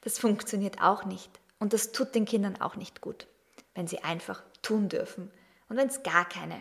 Das 0.00 0.18
funktioniert 0.18 0.80
auch 0.80 1.04
nicht. 1.04 1.41
Und 1.62 1.72
das 1.72 1.92
tut 1.92 2.16
den 2.16 2.24
Kindern 2.24 2.60
auch 2.60 2.74
nicht 2.74 3.00
gut, 3.00 3.28
wenn 3.76 3.86
sie 3.86 4.02
einfach 4.02 4.42
tun 4.62 4.88
dürfen. 4.88 5.30
Und 5.68 5.76
wenn 5.76 5.86
es 5.86 6.02
gar 6.02 6.28
keine 6.28 6.60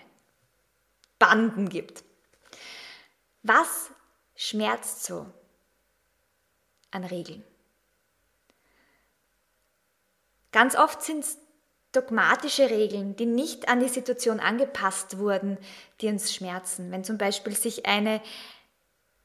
Banden 1.17 1.70
gibt. 1.70 2.03
Was 3.41 3.89
schmerzt 4.36 5.03
so 5.03 5.25
an 6.91 7.03
Regeln. 7.03 7.43
Ganz 10.51 10.75
oft 10.75 11.01
sind 11.01 11.24
es 11.24 11.39
dogmatische 11.93 12.70
Regeln, 12.70 13.15
die 13.15 13.25
nicht 13.25 13.70
an 13.70 13.79
die 13.79 13.89
Situation 13.89 14.39
angepasst 14.39 15.17
wurden, 15.17 15.58
die 16.00 16.10
uns 16.10 16.31
schmerzen. 16.31 16.91
Wenn 16.91 17.03
zum 17.03 17.17
Beispiel 17.17 17.55
sich 17.55 17.88
eine 17.88 18.22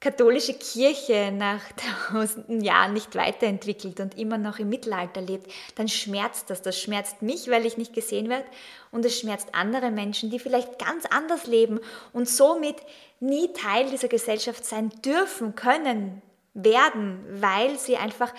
katholische 0.00 0.54
Kirche 0.54 1.32
nach 1.32 1.60
tausenden 2.10 2.60
Jahren 2.60 2.92
nicht 2.92 3.14
weiterentwickelt 3.14 4.00
und 4.00 4.18
immer 4.18 4.38
noch 4.38 4.58
im 4.58 4.68
Mittelalter 4.68 5.20
lebt, 5.20 5.50
dann 5.74 5.88
schmerzt 5.88 6.50
das. 6.50 6.62
Das 6.62 6.80
schmerzt 6.80 7.22
mich, 7.22 7.48
weil 7.48 7.66
ich 7.66 7.76
nicht 7.76 7.94
gesehen 7.94 8.28
werde 8.28 8.46
und 8.90 9.04
es 9.04 9.18
schmerzt 9.18 9.54
andere 9.54 9.90
Menschen, 9.90 10.30
die 10.30 10.38
vielleicht 10.38 10.78
ganz 10.78 11.06
anders 11.06 11.46
leben 11.46 11.80
und 12.12 12.28
somit 12.28 12.76
nie 13.20 13.52
Teil 13.52 13.90
dieser 13.90 14.08
Gesellschaft 14.08 14.64
sein 14.64 14.90
dürfen, 15.04 15.54
können, 15.54 16.22
werden, 16.54 17.24
weil 17.40 17.78
sie 17.78 17.96
einfach 17.96 18.32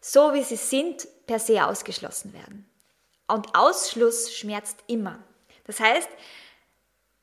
so 0.00 0.32
wie 0.32 0.42
sie 0.42 0.56
sind 0.56 1.06
per 1.26 1.38
se 1.38 1.64
ausgeschlossen 1.64 2.32
werden. 2.32 2.68
Und 3.26 3.54
Ausschluss 3.54 4.32
schmerzt 4.32 4.78
immer. 4.86 5.18
Das 5.64 5.80
heißt, 5.80 6.08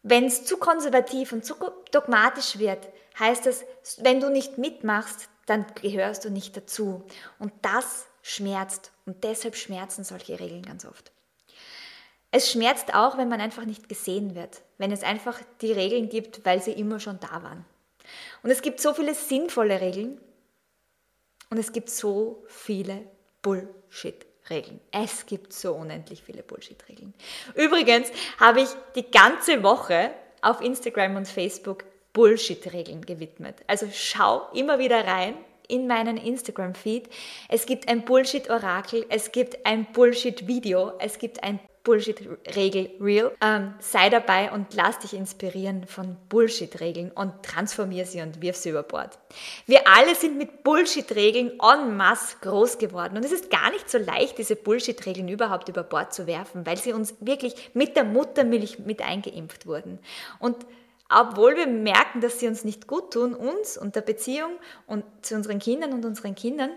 wenn 0.03 0.25
es 0.25 0.45
zu 0.45 0.57
konservativ 0.57 1.31
und 1.31 1.45
zu 1.45 1.55
dogmatisch 1.91 2.59
wird, 2.59 2.87
heißt 3.19 3.47
es, 3.47 3.65
wenn 3.99 4.19
du 4.19 4.29
nicht 4.29 4.57
mitmachst, 4.57 5.29
dann 5.45 5.65
gehörst 5.81 6.25
du 6.25 6.29
nicht 6.29 6.57
dazu. 6.57 7.03
Und 7.39 7.53
das 7.61 8.07
schmerzt 8.21 8.91
und 9.05 9.23
deshalb 9.23 9.55
schmerzen 9.55 10.03
solche 10.03 10.39
Regeln 10.39 10.63
ganz 10.63 10.85
oft. 10.85 11.11
Es 12.31 12.51
schmerzt 12.51 12.93
auch, 12.93 13.17
wenn 13.17 13.29
man 13.29 13.39
einfach 13.39 13.65
nicht 13.65 13.87
gesehen 13.87 14.35
wird, 14.35 14.61
wenn 14.77 14.91
es 14.91 15.03
einfach 15.03 15.39
die 15.61 15.71
Regeln 15.71 16.09
gibt, 16.09 16.43
weil 16.45 16.61
sie 16.61 16.73
immer 16.73 16.99
schon 16.99 17.19
da 17.19 17.43
waren. 17.43 17.65
Und 18.43 18.49
es 18.49 18.61
gibt 18.61 18.81
so 18.81 18.93
viele 18.93 19.13
sinnvolle 19.13 19.79
Regeln 19.79 20.19
und 21.49 21.57
es 21.57 21.71
gibt 21.71 21.89
so 21.89 22.43
viele 22.47 23.03
Bullshit-Regeln. 23.41 24.81
Es 24.91 25.25
gibt 25.25 25.53
so 25.53 25.73
unendlich 25.73 26.23
viele 26.23 26.43
Bullshit-Regeln. 26.43 27.13
Übrigens 27.53 28.09
habe 28.39 28.61
ich 28.61 28.69
die 28.95 29.09
ganze 29.09 29.63
Woche 29.63 30.11
auf 30.41 30.61
Instagram 30.61 31.15
und 31.15 31.27
Facebook 31.27 31.85
Bullshit-Regeln 32.15 33.05
gewidmet. 33.05 33.57
Also 33.67 33.87
schau 33.93 34.47
immer 34.53 34.79
wieder 34.79 35.05
rein 35.05 35.35
in 35.67 35.85
meinen 35.85 36.17
Instagram-Feed. 36.17 37.09
Es 37.49 37.65
gibt 37.65 37.89
ein 37.89 38.05
Bullshit-Orakel, 38.05 39.05
es 39.09 39.31
gibt 39.31 39.65
ein 39.65 39.85
Bullshit-Video, 39.91 40.93
es 40.99 41.19
gibt 41.19 41.43
ein 41.43 41.59
Bullshit-Regel-Reel. 41.83 43.31
Ähm, 43.41 43.73
sei 43.79 44.09
dabei 44.09 44.51
und 44.51 44.73
lass 44.73 44.97
dich 44.99 45.13
inspirieren 45.13 45.85
von 45.85 46.15
Bullshit-Regeln 46.29 47.11
und 47.11 47.43
transformier 47.43 48.05
sie 48.05 48.21
und 48.21 48.41
wirf 48.41 48.55
sie 48.55 48.69
über 48.69 48.83
Bord. 48.83 49.19
Wir 49.65 49.81
alle 49.85 50.15
sind 50.15 50.37
mit 50.37 50.63
Bullshit-Regeln 50.63 51.59
en 51.59 51.97
masse 51.97 52.37
groß 52.41 52.77
geworden 52.77 53.17
und 53.17 53.25
es 53.25 53.33
ist 53.33 53.49
gar 53.49 53.71
nicht 53.71 53.89
so 53.89 53.97
leicht, 53.97 54.37
diese 54.37 54.55
Bullshit-Regeln 54.55 55.27
überhaupt 55.27 55.67
über 55.67 55.83
Bord 55.83 56.13
zu 56.13 56.27
werfen, 56.27 56.65
weil 56.65 56.77
sie 56.77 56.93
uns 56.93 57.13
wirklich 57.19 57.71
mit 57.73 57.97
der 57.97 58.05
Muttermilch 58.05 58.79
mit 58.79 59.01
eingeimpft 59.01 59.67
wurden. 59.67 59.99
Und 60.39 60.55
obwohl 61.09 61.55
wir 61.55 61.67
merken, 61.67 62.21
dass 62.21 62.39
sie 62.39 62.47
uns 62.47 62.63
nicht 62.63 62.87
gut 62.87 63.13
tun, 63.13 63.33
uns 63.33 63.77
und 63.77 63.95
der 63.95 64.01
Beziehung 64.01 64.57
und 64.87 65.03
zu 65.21 65.35
unseren 65.35 65.59
Kindern 65.59 65.93
und 65.93 66.05
unseren 66.05 66.35
Kindern, 66.35 66.71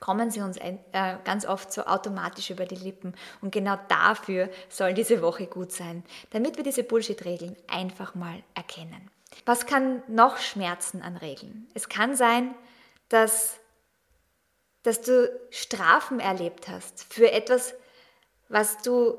kommen 0.00 0.30
sie 0.30 0.40
uns 0.40 0.56
äh, 0.58 0.76
ganz 1.24 1.46
oft 1.46 1.72
so 1.72 1.84
automatisch 1.84 2.50
über 2.50 2.66
die 2.66 2.76
Lippen. 2.76 3.14
Und 3.40 3.52
genau 3.52 3.76
dafür 3.88 4.48
soll 4.68 4.94
diese 4.94 5.22
Woche 5.22 5.46
gut 5.46 5.72
sein, 5.72 6.04
damit 6.30 6.56
wir 6.56 6.64
diese 6.64 6.84
Bullshit-Regeln 6.84 7.56
einfach 7.66 8.14
mal 8.14 8.42
erkennen. 8.54 9.10
Was 9.44 9.66
kann 9.66 10.02
noch 10.08 10.38
schmerzen 10.38 11.02
an 11.02 11.16
Regeln? 11.16 11.68
Es 11.74 11.88
kann 11.88 12.16
sein, 12.16 12.54
dass, 13.08 13.58
dass 14.82 15.00
du 15.00 15.30
Strafen 15.50 16.20
erlebt 16.20 16.68
hast 16.68 17.12
für 17.12 17.30
etwas, 17.30 17.74
was 18.48 18.82
du 18.82 19.18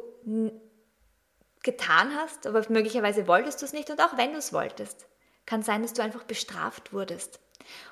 getan 1.71 2.15
hast, 2.15 2.47
aber 2.47 2.63
möglicherweise 2.69 3.27
wolltest 3.27 3.61
du 3.61 3.65
es 3.65 3.73
nicht 3.73 3.89
und 3.89 4.01
auch 4.01 4.17
wenn 4.17 4.31
du 4.31 4.39
es 4.39 4.53
wolltest, 4.53 5.07
kann 5.45 5.63
sein, 5.63 5.81
dass 5.81 5.93
du 5.93 6.01
einfach 6.01 6.23
bestraft 6.23 6.93
wurdest. 6.93 7.39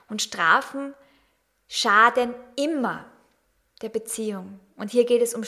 Und 0.10 0.22
Strafen 0.22 0.94
schaden 1.68 2.34
immer 2.56 3.06
der 3.82 3.90
Beziehung. 3.90 4.60
Und 4.76 4.92
hier 4.92 5.06
geht 5.06 5.22
es 5.22 5.34
um, 5.34 5.44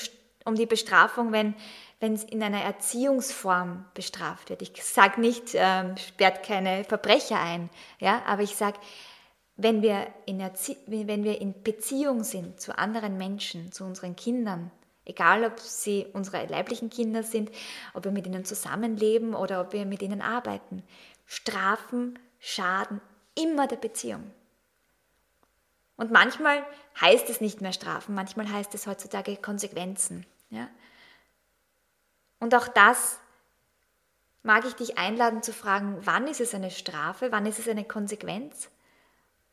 um 0.46 0.56
die 0.56 0.66
Bestrafung, 0.66 1.32
wenn 1.32 1.56
es 2.00 2.24
in 2.24 2.44
einer 2.44 2.62
Erziehungsform 2.62 3.86
bestraft 3.94 4.50
wird. 4.50 4.62
Ich 4.62 4.84
sage 4.84 5.22
nicht, 5.22 5.52
ähm, 5.54 5.98
sperrt 5.98 6.44
keine 6.44 6.84
Verbrecher 6.84 7.40
ein, 7.40 7.70
ja, 8.00 8.22
aber 8.26 8.44
ich 8.44 8.56
sage, 8.56 8.80
wenn 9.56 9.82
wenn 9.82 11.24
wir 11.24 11.42
in 11.42 11.64
Beziehung 11.64 12.24
sind 12.24 12.62
zu 12.62 12.78
anderen 12.78 13.18
Menschen, 13.18 13.72
zu 13.74 13.84
unseren 13.84 14.16
Kindern, 14.16 14.72
egal 15.10 15.44
ob 15.44 15.60
sie 15.60 16.08
unsere 16.14 16.46
leiblichen 16.46 16.90
Kinder 16.90 17.24
sind, 17.24 17.52
ob 17.94 18.06
wir 18.06 18.12
mit 18.12 18.28
ihnen 18.28 18.46
zusammenleben 18.46 19.34
oder 19.34 19.62
ob 19.62 19.74
wir 19.74 19.86
mit 19.86 20.02
ihnen 20.02 20.22
arbeiten, 20.22 20.84
Strafen 21.26 22.18
schaden 22.40 23.02
immer 23.36 23.68
der 23.68 23.76
Beziehung. 23.76 24.32
Und 25.98 26.12
manchmal 26.12 26.66
heißt 27.02 27.30
es 27.30 27.42
nicht 27.42 27.60
mehr 27.60 27.74
Strafen, 27.74 28.16
manchmal 28.16 28.50
heißt 28.50 28.74
es 28.74 28.88
heutzutage 28.88 29.36
Konsequenzen. 29.36 30.26
Ja? 30.50 30.70
Und 32.40 32.56
auch 32.56 32.68
das 32.70 33.20
mag 34.44 34.66
ich 34.66 34.76
dich 34.76 34.98
einladen 34.98 35.44
zu 35.44 35.52
fragen, 35.52 35.98
wann 36.02 36.28
ist 36.28 36.40
es 36.40 36.56
eine 36.56 36.72
Strafe, 36.72 37.32
wann 37.32 37.46
ist 37.46 37.60
es 37.60 37.68
eine 37.68 37.84
Konsequenz 37.84 38.70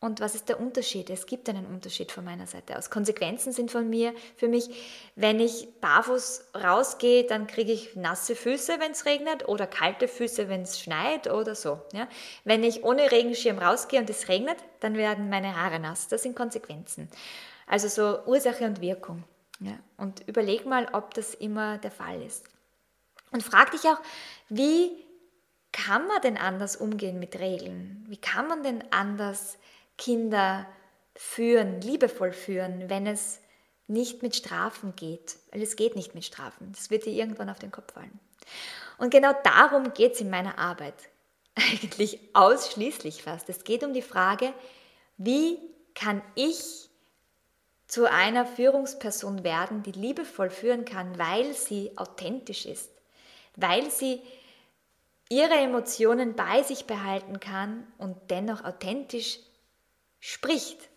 und 0.06 0.20
was 0.20 0.34
ist 0.34 0.48
der 0.48 0.58
Unterschied? 0.60 1.10
Es 1.10 1.26
gibt 1.26 1.48
einen 1.48 1.66
Unterschied 1.66 2.12
von 2.12 2.24
meiner 2.24 2.46
Seite 2.46 2.78
aus. 2.78 2.88
Konsequenzen 2.90 3.52
sind 3.52 3.70
von 3.70 3.90
mir, 3.90 4.14
für 4.36 4.48
mich, 4.48 4.70
wenn 5.16 5.40
ich 5.40 5.68
barfuß 5.80 6.52
rausgehe, 6.54 7.24
dann 7.24 7.46
kriege 7.46 7.72
ich 7.72 7.96
nasse 7.96 8.34
Füße, 8.34 8.80
wenn 8.80 8.92
es 8.92 9.04
regnet, 9.04 9.48
oder 9.48 9.66
kalte 9.66 10.08
Füße, 10.08 10.48
wenn 10.48 10.62
es 10.62 10.80
schneit 10.80 11.30
oder 11.30 11.54
so. 11.54 11.80
Ja? 11.92 12.08
Wenn 12.44 12.64
ich 12.64 12.84
ohne 12.84 13.10
Regenschirm 13.10 13.58
rausgehe 13.58 14.00
und 14.00 14.08
es 14.08 14.28
regnet, 14.28 14.56
dann 14.80 14.96
werden 14.96 15.28
meine 15.28 15.56
Haare 15.56 15.80
nass. 15.80 16.08
Das 16.08 16.22
sind 16.22 16.36
Konsequenzen. 16.36 17.08
Also 17.66 17.88
so 17.88 18.24
Ursache 18.26 18.64
und 18.64 18.80
Wirkung. 18.80 19.24
Ja? 19.60 19.78
Und 19.96 20.26
überleg 20.26 20.64
mal, 20.66 20.88
ob 20.92 21.14
das 21.14 21.34
immer 21.34 21.78
der 21.78 21.90
Fall 21.90 22.22
ist. 22.22 22.44
Und 23.32 23.42
frag 23.42 23.72
dich 23.72 23.82
auch, 23.82 24.00
wie 24.48 25.04
kann 25.72 26.06
man 26.06 26.22
denn 26.22 26.38
anders 26.38 26.76
umgehen 26.76 27.18
mit 27.18 27.38
Regeln? 27.38 28.04
Wie 28.08 28.16
kann 28.16 28.48
man 28.48 28.62
denn 28.62 28.82
anders 28.92 29.58
Kinder 29.98 30.66
führen, 31.14 31.80
liebevoll 31.80 32.32
führen, 32.32 32.88
wenn 32.88 33.06
es 33.06 33.40
nicht 33.88 34.22
mit 34.22 34.36
Strafen 34.36 34.94
geht. 34.96 35.36
Weil 35.50 35.62
es 35.62 35.76
geht 35.76 35.96
nicht 35.96 36.14
mit 36.14 36.24
Strafen. 36.24 36.72
Das 36.72 36.90
wird 36.90 37.06
dir 37.06 37.12
irgendwann 37.12 37.50
auf 37.50 37.58
den 37.58 37.70
Kopf 37.70 37.92
fallen. 37.94 38.18
Und 38.98 39.10
genau 39.10 39.32
darum 39.44 39.92
geht 39.92 40.14
es 40.14 40.20
in 40.20 40.30
meiner 40.30 40.58
Arbeit. 40.58 40.94
Eigentlich 41.54 42.18
ausschließlich 42.34 43.22
fast. 43.22 43.48
Es 43.48 43.64
geht 43.64 43.84
um 43.84 43.92
die 43.92 44.02
Frage, 44.02 44.52
wie 45.16 45.58
kann 45.94 46.22
ich 46.34 46.88
zu 47.86 48.10
einer 48.10 48.44
Führungsperson 48.44 49.44
werden, 49.44 49.82
die 49.82 49.92
liebevoll 49.92 50.50
führen 50.50 50.84
kann, 50.84 51.18
weil 51.18 51.54
sie 51.54 51.96
authentisch 51.96 52.66
ist, 52.66 52.90
weil 53.54 53.90
sie 53.90 54.20
ihre 55.28 55.54
Emotionen 55.54 56.34
bei 56.34 56.62
sich 56.62 56.86
behalten 56.86 57.40
kann 57.40 57.86
und 57.96 58.16
dennoch 58.30 58.64
authentisch 58.64 59.38
spricht, 60.20 60.88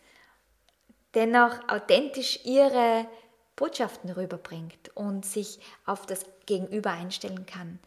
dennoch 1.13 1.67
authentisch 1.67 2.39
ihre 2.45 3.07
Botschaften 3.55 4.09
rüberbringt 4.09 4.95
und 4.95 5.25
sich 5.25 5.59
auf 5.85 6.05
das 6.05 6.25
Gegenüber 6.45 6.91
einstellen 6.91 7.45
kann. 7.45 7.79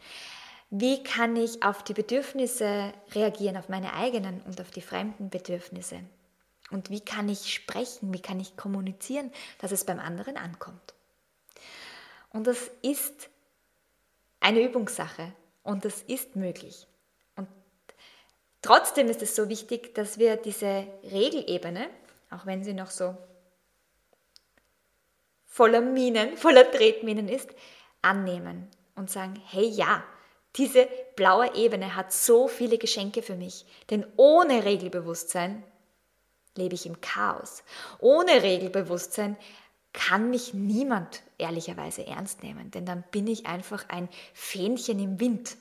Wie 0.71 1.03
kann 1.03 1.37
ich 1.37 1.63
auf 1.63 1.83
die 1.83 1.95
Bedürfnisse 1.95 2.93
reagieren, 3.15 3.57
auf 3.57 3.69
meine 3.69 3.95
eigenen 3.95 4.41
und 4.43 4.61
auf 4.61 4.71
die 4.71 4.81
fremden 4.81 5.31
Bedürfnisse? 5.31 6.01
Und 6.71 6.91
wie 6.91 7.01
kann 7.01 7.29
ich 7.29 7.53
sprechen, 7.53 8.13
wie 8.15 8.23
kann 8.23 8.41
ich 8.41 8.57
kommunizieren, 8.57 9.31
dass 9.59 9.73
es 9.73 9.85
beim 9.85 10.01
anderen 10.01 10.37
ankommt? 10.37 10.95
Und 12.31 12.47
das 12.47 12.71
ist 12.81 13.29
eine 14.41 14.63
Übungssache 14.63 15.33
und 15.63 15.85
das 15.85 16.03
ist 16.03 16.37
möglich. 16.37 16.87
Trotzdem 18.63 19.09
ist 19.09 19.23
es 19.23 19.35
so 19.35 19.49
wichtig, 19.49 19.95
dass 19.95 20.19
wir 20.19 20.37
diese 20.37 20.87
Regelebene, 21.03 21.91
auch 22.31 22.47
wenn 22.47 22.63
sie 22.63 22.73
noch 22.73 22.91
so 22.91 23.17
voller 25.47 25.81
Minen, 25.81 26.37
voller 26.37 26.71
Tretminen 26.71 27.29
ist, 27.29 27.51
annehmen 28.01 28.69
und 28.95 29.11
sagen, 29.11 29.41
hey 29.51 29.67
ja, 29.67 30.03
diese 30.57 30.89
blaue 31.17 31.55
Ebene 31.55 31.97
hat 31.97 32.13
so 32.13 32.47
viele 32.47 32.79
Geschenke 32.79 33.23
für 33.23 33.37
mich, 33.37 33.65
denn 33.91 34.07
ohne 34.17 34.65
Regelbewusstsein 34.65 35.65
lebe 36.57 36.75
ich 36.75 36.87
im 36.87 37.01
Chaos. 37.01 37.63
Ohne 37.99 38.43
Regelbewusstsein 38.43 39.37
kann 39.93 40.31
mich 40.31 40.55
niemand 40.55 41.23
ehrlicherweise 41.39 42.07
ernst 42.07 42.43
nehmen, 42.43 42.71
denn 42.71 42.87
dann 42.87 43.05
bin 43.11 43.27
ich 43.27 43.47
einfach 43.47 43.89
ein 43.89 44.09
Fähnchen 44.35 44.99
im 44.99 45.21
Wind. 45.21 45.57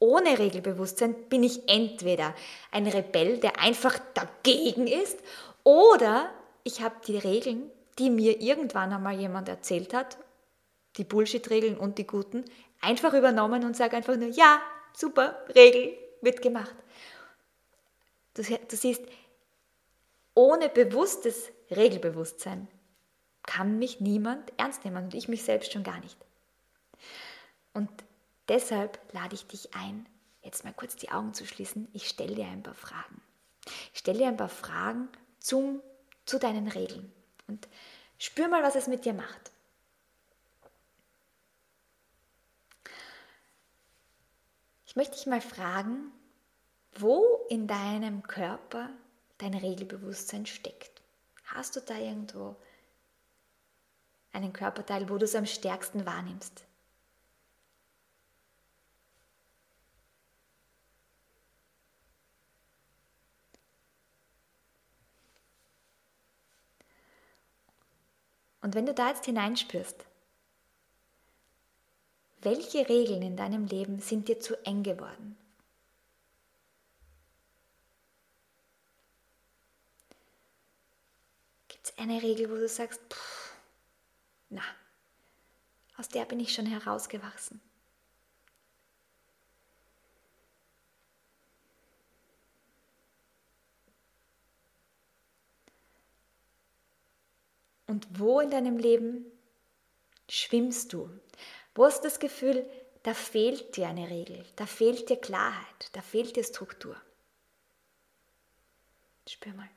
Ohne 0.00 0.38
Regelbewusstsein 0.38 1.14
bin 1.28 1.42
ich 1.42 1.68
entweder 1.68 2.34
ein 2.70 2.86
Rebell, 2.86 3.38
der 3.38 3.58
einfach 3.60 3.98
dagegen 4.14 4.86
ist, 4.86 5.18
oder 5.64 6.32
ich 6.62 6.82
habe 6.82 6.94
die 7.06 7.18
Regeln, 7.18 7.70
die 7.98 8.10
mir 8.10 8.40
irgendwann 8.40 8.92
einmal 8.92 9.18
jemand 9.18 9.48
erzählt 9.48 9.92
hat, 9.92 10.18
die 10.96 11.04
Bullshit-Regeln 11.04 11.76
und 11.76 11.98
die 11.98 12.06
guten, 12.06 12.44
einfach 12.80 13.12
übernommen 13.12 13.64
und 13.64 13.76
sage 13.76 13.96
einfach 13.96 14.16
nur, 14.16 14.28
ja, 14.28 14.60
super, 14.92 15.44
Regel 15.54 15.96
wird 16.20 16.42
gemacht. 16.42 16.74
Du, 18.34 18.42
du 18.42 18.76
siehst, 18.76 19.02
ohne 20.34 20.68
bewusstes 20.68 21.50
Regelbewusstsein 21.70 22.68
kann 23.42 23.78
mich 23.78 24.00
niemand 24.00 24.52
ernst 24.56 24.84
nehmen 24.84 25.04
und 25.04 25.14
ich 25.14 25.28
mich 25.28 25.42
selbst 25.42 25.72
schon 25.72 25.82
gar 25.82 25.98
nicht. 26.00 26.16
Und 27.74 27.90
Deshalb 28.48 28.98
lade 29.12 29.34
ich 29.34 29.46
dich 29.46 29.74
ein, 29.74 30.06
jetzt 30.42 30.64
mal 30.64 30.72
kurz 30.72 30.96
die 30.96 31.10
Augen 31.10 31.34
zu 31.34 31.46
schließen. 31.46 31.88
Ich 31.92 32.08
stelle 32.08 32.34
dir 32.34 32.46
ein 32.46 32.62
paar 32.62 32.74
Fragen. 32.74 33.20
Ich 33.92 33.98
stelle 33.98 34.18
dir 34.18 34.28
ein 34.28 34.36
paar 34.36 34.48
Fragen 34.48 35.08
zum, 35.38 35.82
zu 36.24 36.38
deinen 36.38 36.68
Regeln 36.68 37.12
und 37.46 37.68
spür 38.18 38.48
mal, 38.48 38.62
was 38.62 38.74
es 38.74 38.86
mit 38.86 39.04
dir 39.04 39.12
macht. 39.12 39.52
Ich 44.86 44.96
möchte 44.96 45.16
dich 45.16 45.26
mal 45.26 45.42
fragen, 45.42 46.10
wo 46.92 47.46
in 47.50 47.66
deinem 47.66 48.22
Körper 48.22 48.88
dein 49.36 49.54
Regelbewusstsein 49.54 50.46
steckt. 50.46 51.02
Hast 51.44 51.76
du 51.76 51.80
da 51.80 51.96
irgendwo 51.96 52.56
einen 54.32 54.52
Körperteil, 54.52 55.08
wo 55.10 55.18
du 55.18 55.24
es 55.24 55.34
am 55.34 55.46
stärksten 55.46 56.06
wahrnimmst? 56.06 56.64
Und 68.68 68.74
wenn 68.74 68.84
du 68.84 68.92
da 68.92 69.08
jetzt 69.08 69.24
hineinspürst, 69.24 70.04
welche 72.42 72.86
Regeln 72.86 73.22
in 73.22 73.34
deinem 73.34 73.64
Leben 73.64 73.98
sind 73.98 74.28
dir 74.28 74.40
zu 74.40 74.62
eng 74.66 74.82
geworden? 74.82 75.38
Gibt 81.68 81.86
es 81.86 81.96
eine 81.96 82.22
Regel, 82.22 82.50
wo 82.50 82.56
du 82.56 82.68
sagst, 82.68 83.00
pff, 83.10 83.54
na, 84.50 84.60
aus 85.96 86.10
der 86.10 86.26
bin 86.26 86.38
ich 86.38 86.52
schon 86.52 86.66
herausgewachsen? 86.66 87.62
Und 97.88 98.06
wo 98.18 98.38
in 98.40 98.50
deinem 98.50 98.76
Leben 98.76 99.24
schwimmst 100.28 100.92
du? 100.92 101.10
Wo 101.74 101.86
hast 101.86 102.00
du 102.00 102.04
das 102.04 102.20
Gefühl, 102.20 102.68
da 103.02 103.14
fehlt 103.14 103.76
dir 103.76 103.88
eine 103.88 104.10
Regel, 104.10 104.44
da 104.56 104.66
fehlt 104.66 105.08
dir 105.08 105.16
Klarheit, 105.16 105.88
da 105.94 106.02
fehlt 106.02 106.36
dir 106.36 106.44
Struktur? 106.44 107.00
Spür 109.26 109.54
mal. 109.54 109.68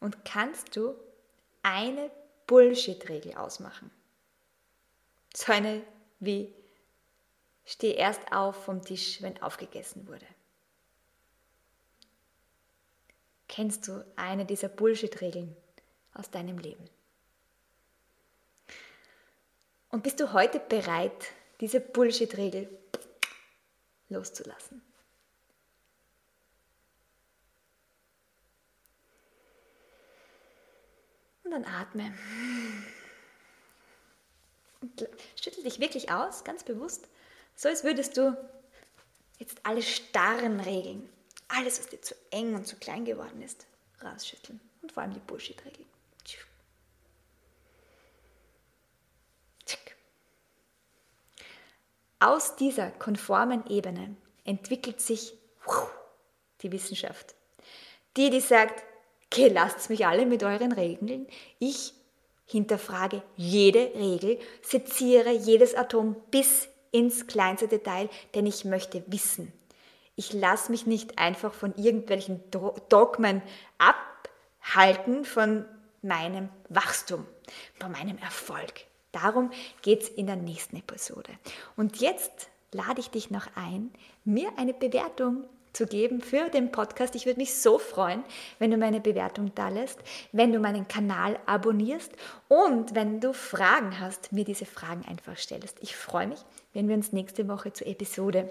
Und 0.00 0.24
kannst 0.24 0.74
du 0.74 0.94
eine 1.62 2.10
Bullshit-Regel 2.48 3.36
ausmachen? 3.36 3.90
So 5.34 5.52
eine 5.52 5.84
wie 6.18 6.52
Steh 7.70 7.92
erst 7.92 8.32
auf 8.32 8.64
vom 8.64 8.82
Tisch, 8.82 9.20
wenn 9.20 9.42
aufgegessen 9.42 10.08
wurde. 10.08 10.24
Kennst 13.46 13.86
du 13.86 14.02
eine 14.16 14.46
dieser 14.46 14.70
Bullshit-Regeln 14.70 15.54
aus 16.14 16.30
deinem 16.30 16.56
Leben? 16.56 16.88
Und 19.90 20.02
bist 20.02 20.18
du 20.18 20.32
heute 20.32 20.60
bereit, 20.60 21.26
diese 21.60 21.78
Bullshit-Regel 21.78 22.70
loszulassen? 24.08 24.80
Und 31.44 31.50
dann 31.50 31.66
atme. 31.66 32.16
Und 34.80 35.06
schüttel 35.36 35.64
dich 35.64 35.80
wirklich 35.80 36.10
aus, 36.10 36.44
ganz 36.44 36.64
bewusst, 36.64 37.06
so 37.58 37.68
als 37.68 37.82
würdest 37.82 38.16
du 38.16 38.36
jetzt 39.38 39.58
alle 39.64 39.82
starren 39.82 40.60
Regeln, 40.60 41.08
alles, 41.48 41.80
was 41.80 41.88
dir 41.88 42.00
zu 42.00 42.14
eng 42.30 42.54
und 42.54 42.66
zu 42.66 42.76
klein 42.76 43.04
geworden 43.04 43.42
ist, 43.42 43.66
rausschütteln. 44.00 44.60
Und 44.80 44.92
vor 44.92 45.02
allem 45.02 45.12
die 45.12 45.20
Bullshit-Regeln. 45.20 45.84
Aus 52.20 52.56
dieser 52.56 52.90
konformen 52.90 53.64
Ebene 53.68 54.16
entwickelt 54.44 55.00
sich 55.00 55.34
die 56.62 56.72
Wissenschaft. 56.72 57.34
Die, 58.16 58.30
die 58.30 58.40
sagt, 58.40 58.82
okay, 59.26 59.48
lasst 59.48 59.88
mich 59.88 60.04
alle 60.06 60.26
mit 60.26 60.42
euren 60.42 60.72
Regeln. 60.72 61.28
Ich 61.60 61.92
hinterfrage 62.46 63.22
jede 63.36 63.92
Regel, 63.94 64.40
seziere 64.62 65.30
jedes 65.30 65.74
Atom 65.74 66.16
bis 66.30 66.68
ins 66.90 67.26
kleinste 67.26 67.68
Detail, 67.68 68.08
denn 68.34 68.46
ich 68.46 68.64
möchte 68.64 69.02
wissen. 69.06 69.52
Ich 70.16 70.32
lasse 70.32 70.70
mich 70.70 70.86
nicht 70.86 71.18
einfach 71.18 71.54
von 71.54 71.74
irgendwelchen 71.76 72.42
Dogmen 72.88 73.42
abhalten 73.78 75.24
von 75.24 75.64
meinem 76.02 76.48
Wachstum, 76.68 77.26
von 77.78 77.92
meinem 77.92 78.18
Erfolg. 78.18 78.86
Darum 79.12 79.50
geht 79.82 80.02
es 80.02 80.08
in 80.08 80.26
der 80.26 80.36
nächsten 80.36 80.76
Episode. 80.76 81.30
Und 81.76 82.00
jetzt 82.00 82.48
lade 82.72 83.00
ich 83.00 83.10
dich 83.10 83.30
noch 83.30 83.46
ein, 83.54 83.90
mir 84.24 84.50
eine 84.56 84.74
Bewertung 84.74 85.44
zu 85.78 85.86
geben 85.86 86.20
für 86.20 86.50
den 86.50 86.72
Podcast. 86.72 87.14
Ich 87.14 87.24
würde 87.24 87.38
mich 87.38 87.54
so 87.54 87.78
freuen, 87.78 88.24
wenn 88.58 88.72
du 88.72 88.76
meine 88.76 89.00
Bewertung 89.00 89.52
da 89.54 89.68
lässt, 89.68 90.00
wenn 90.32 90.52
du 90.52 90.58
meinen 90.58 90.88
Kanal 90.88 91.38
abonnierst 91.46 92.10
und 92.48 92.96
wenn 92.96 93.20
du 93.20 93.32
Fragen 93.32 94.00
hast, 94.00 94.32
mir 94.32 94.44
diese 94.44 94.66
Fragen 94.66 95.04
einfach 95.08 95.36
stellst. 95.36 95.78
Ich 95.80 95.94
freue 95.94 96.26
mich, 96.26 96.40
wenn 96.72 96.88
wir 96.88 96.96
uns 96.96 97.12
nächste 97.12 97.46
Woche 97.46 97.72
zur 97.72 97.86
Episode 97.86 98.50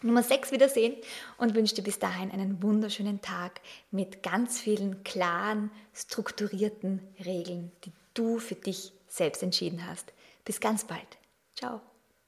Nummer 0.00 0.22
6 0.22 0.52
wiedersehen 0.52 0.94
und 1.38 1.56
wünsche 1.56 1.74
dir 1.74 1.82
bis 1.82 1.98
dahin 1.98 2.30
einen 2.30 2.62
wunderschönen 2.62 3.20
Tag 3.20 3.60
mit 3.90 4.22
ganz 4.22 4.60
vielen 4.60 5.02
klaren, 5.02 5.72
strukturierten 5.92 7.00
Regeln, 7.24 7.72
die 7.84 7.92
du 8.12 8.38
für 8.38 8.54
dich 8.54 8.92
selbst 9.08 9.42
entschieden 9.42 9.88
hast. 9.88 10.12
Bis 10.44 10.60
ganz 10.60 10.84
bald. 10.84 11.18
Ciao, 11.56 11.80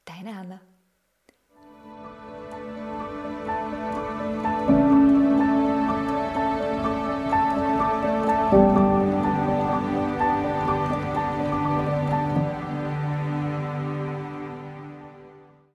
deine 0.05 0.35
Hanna. 0.35 0.76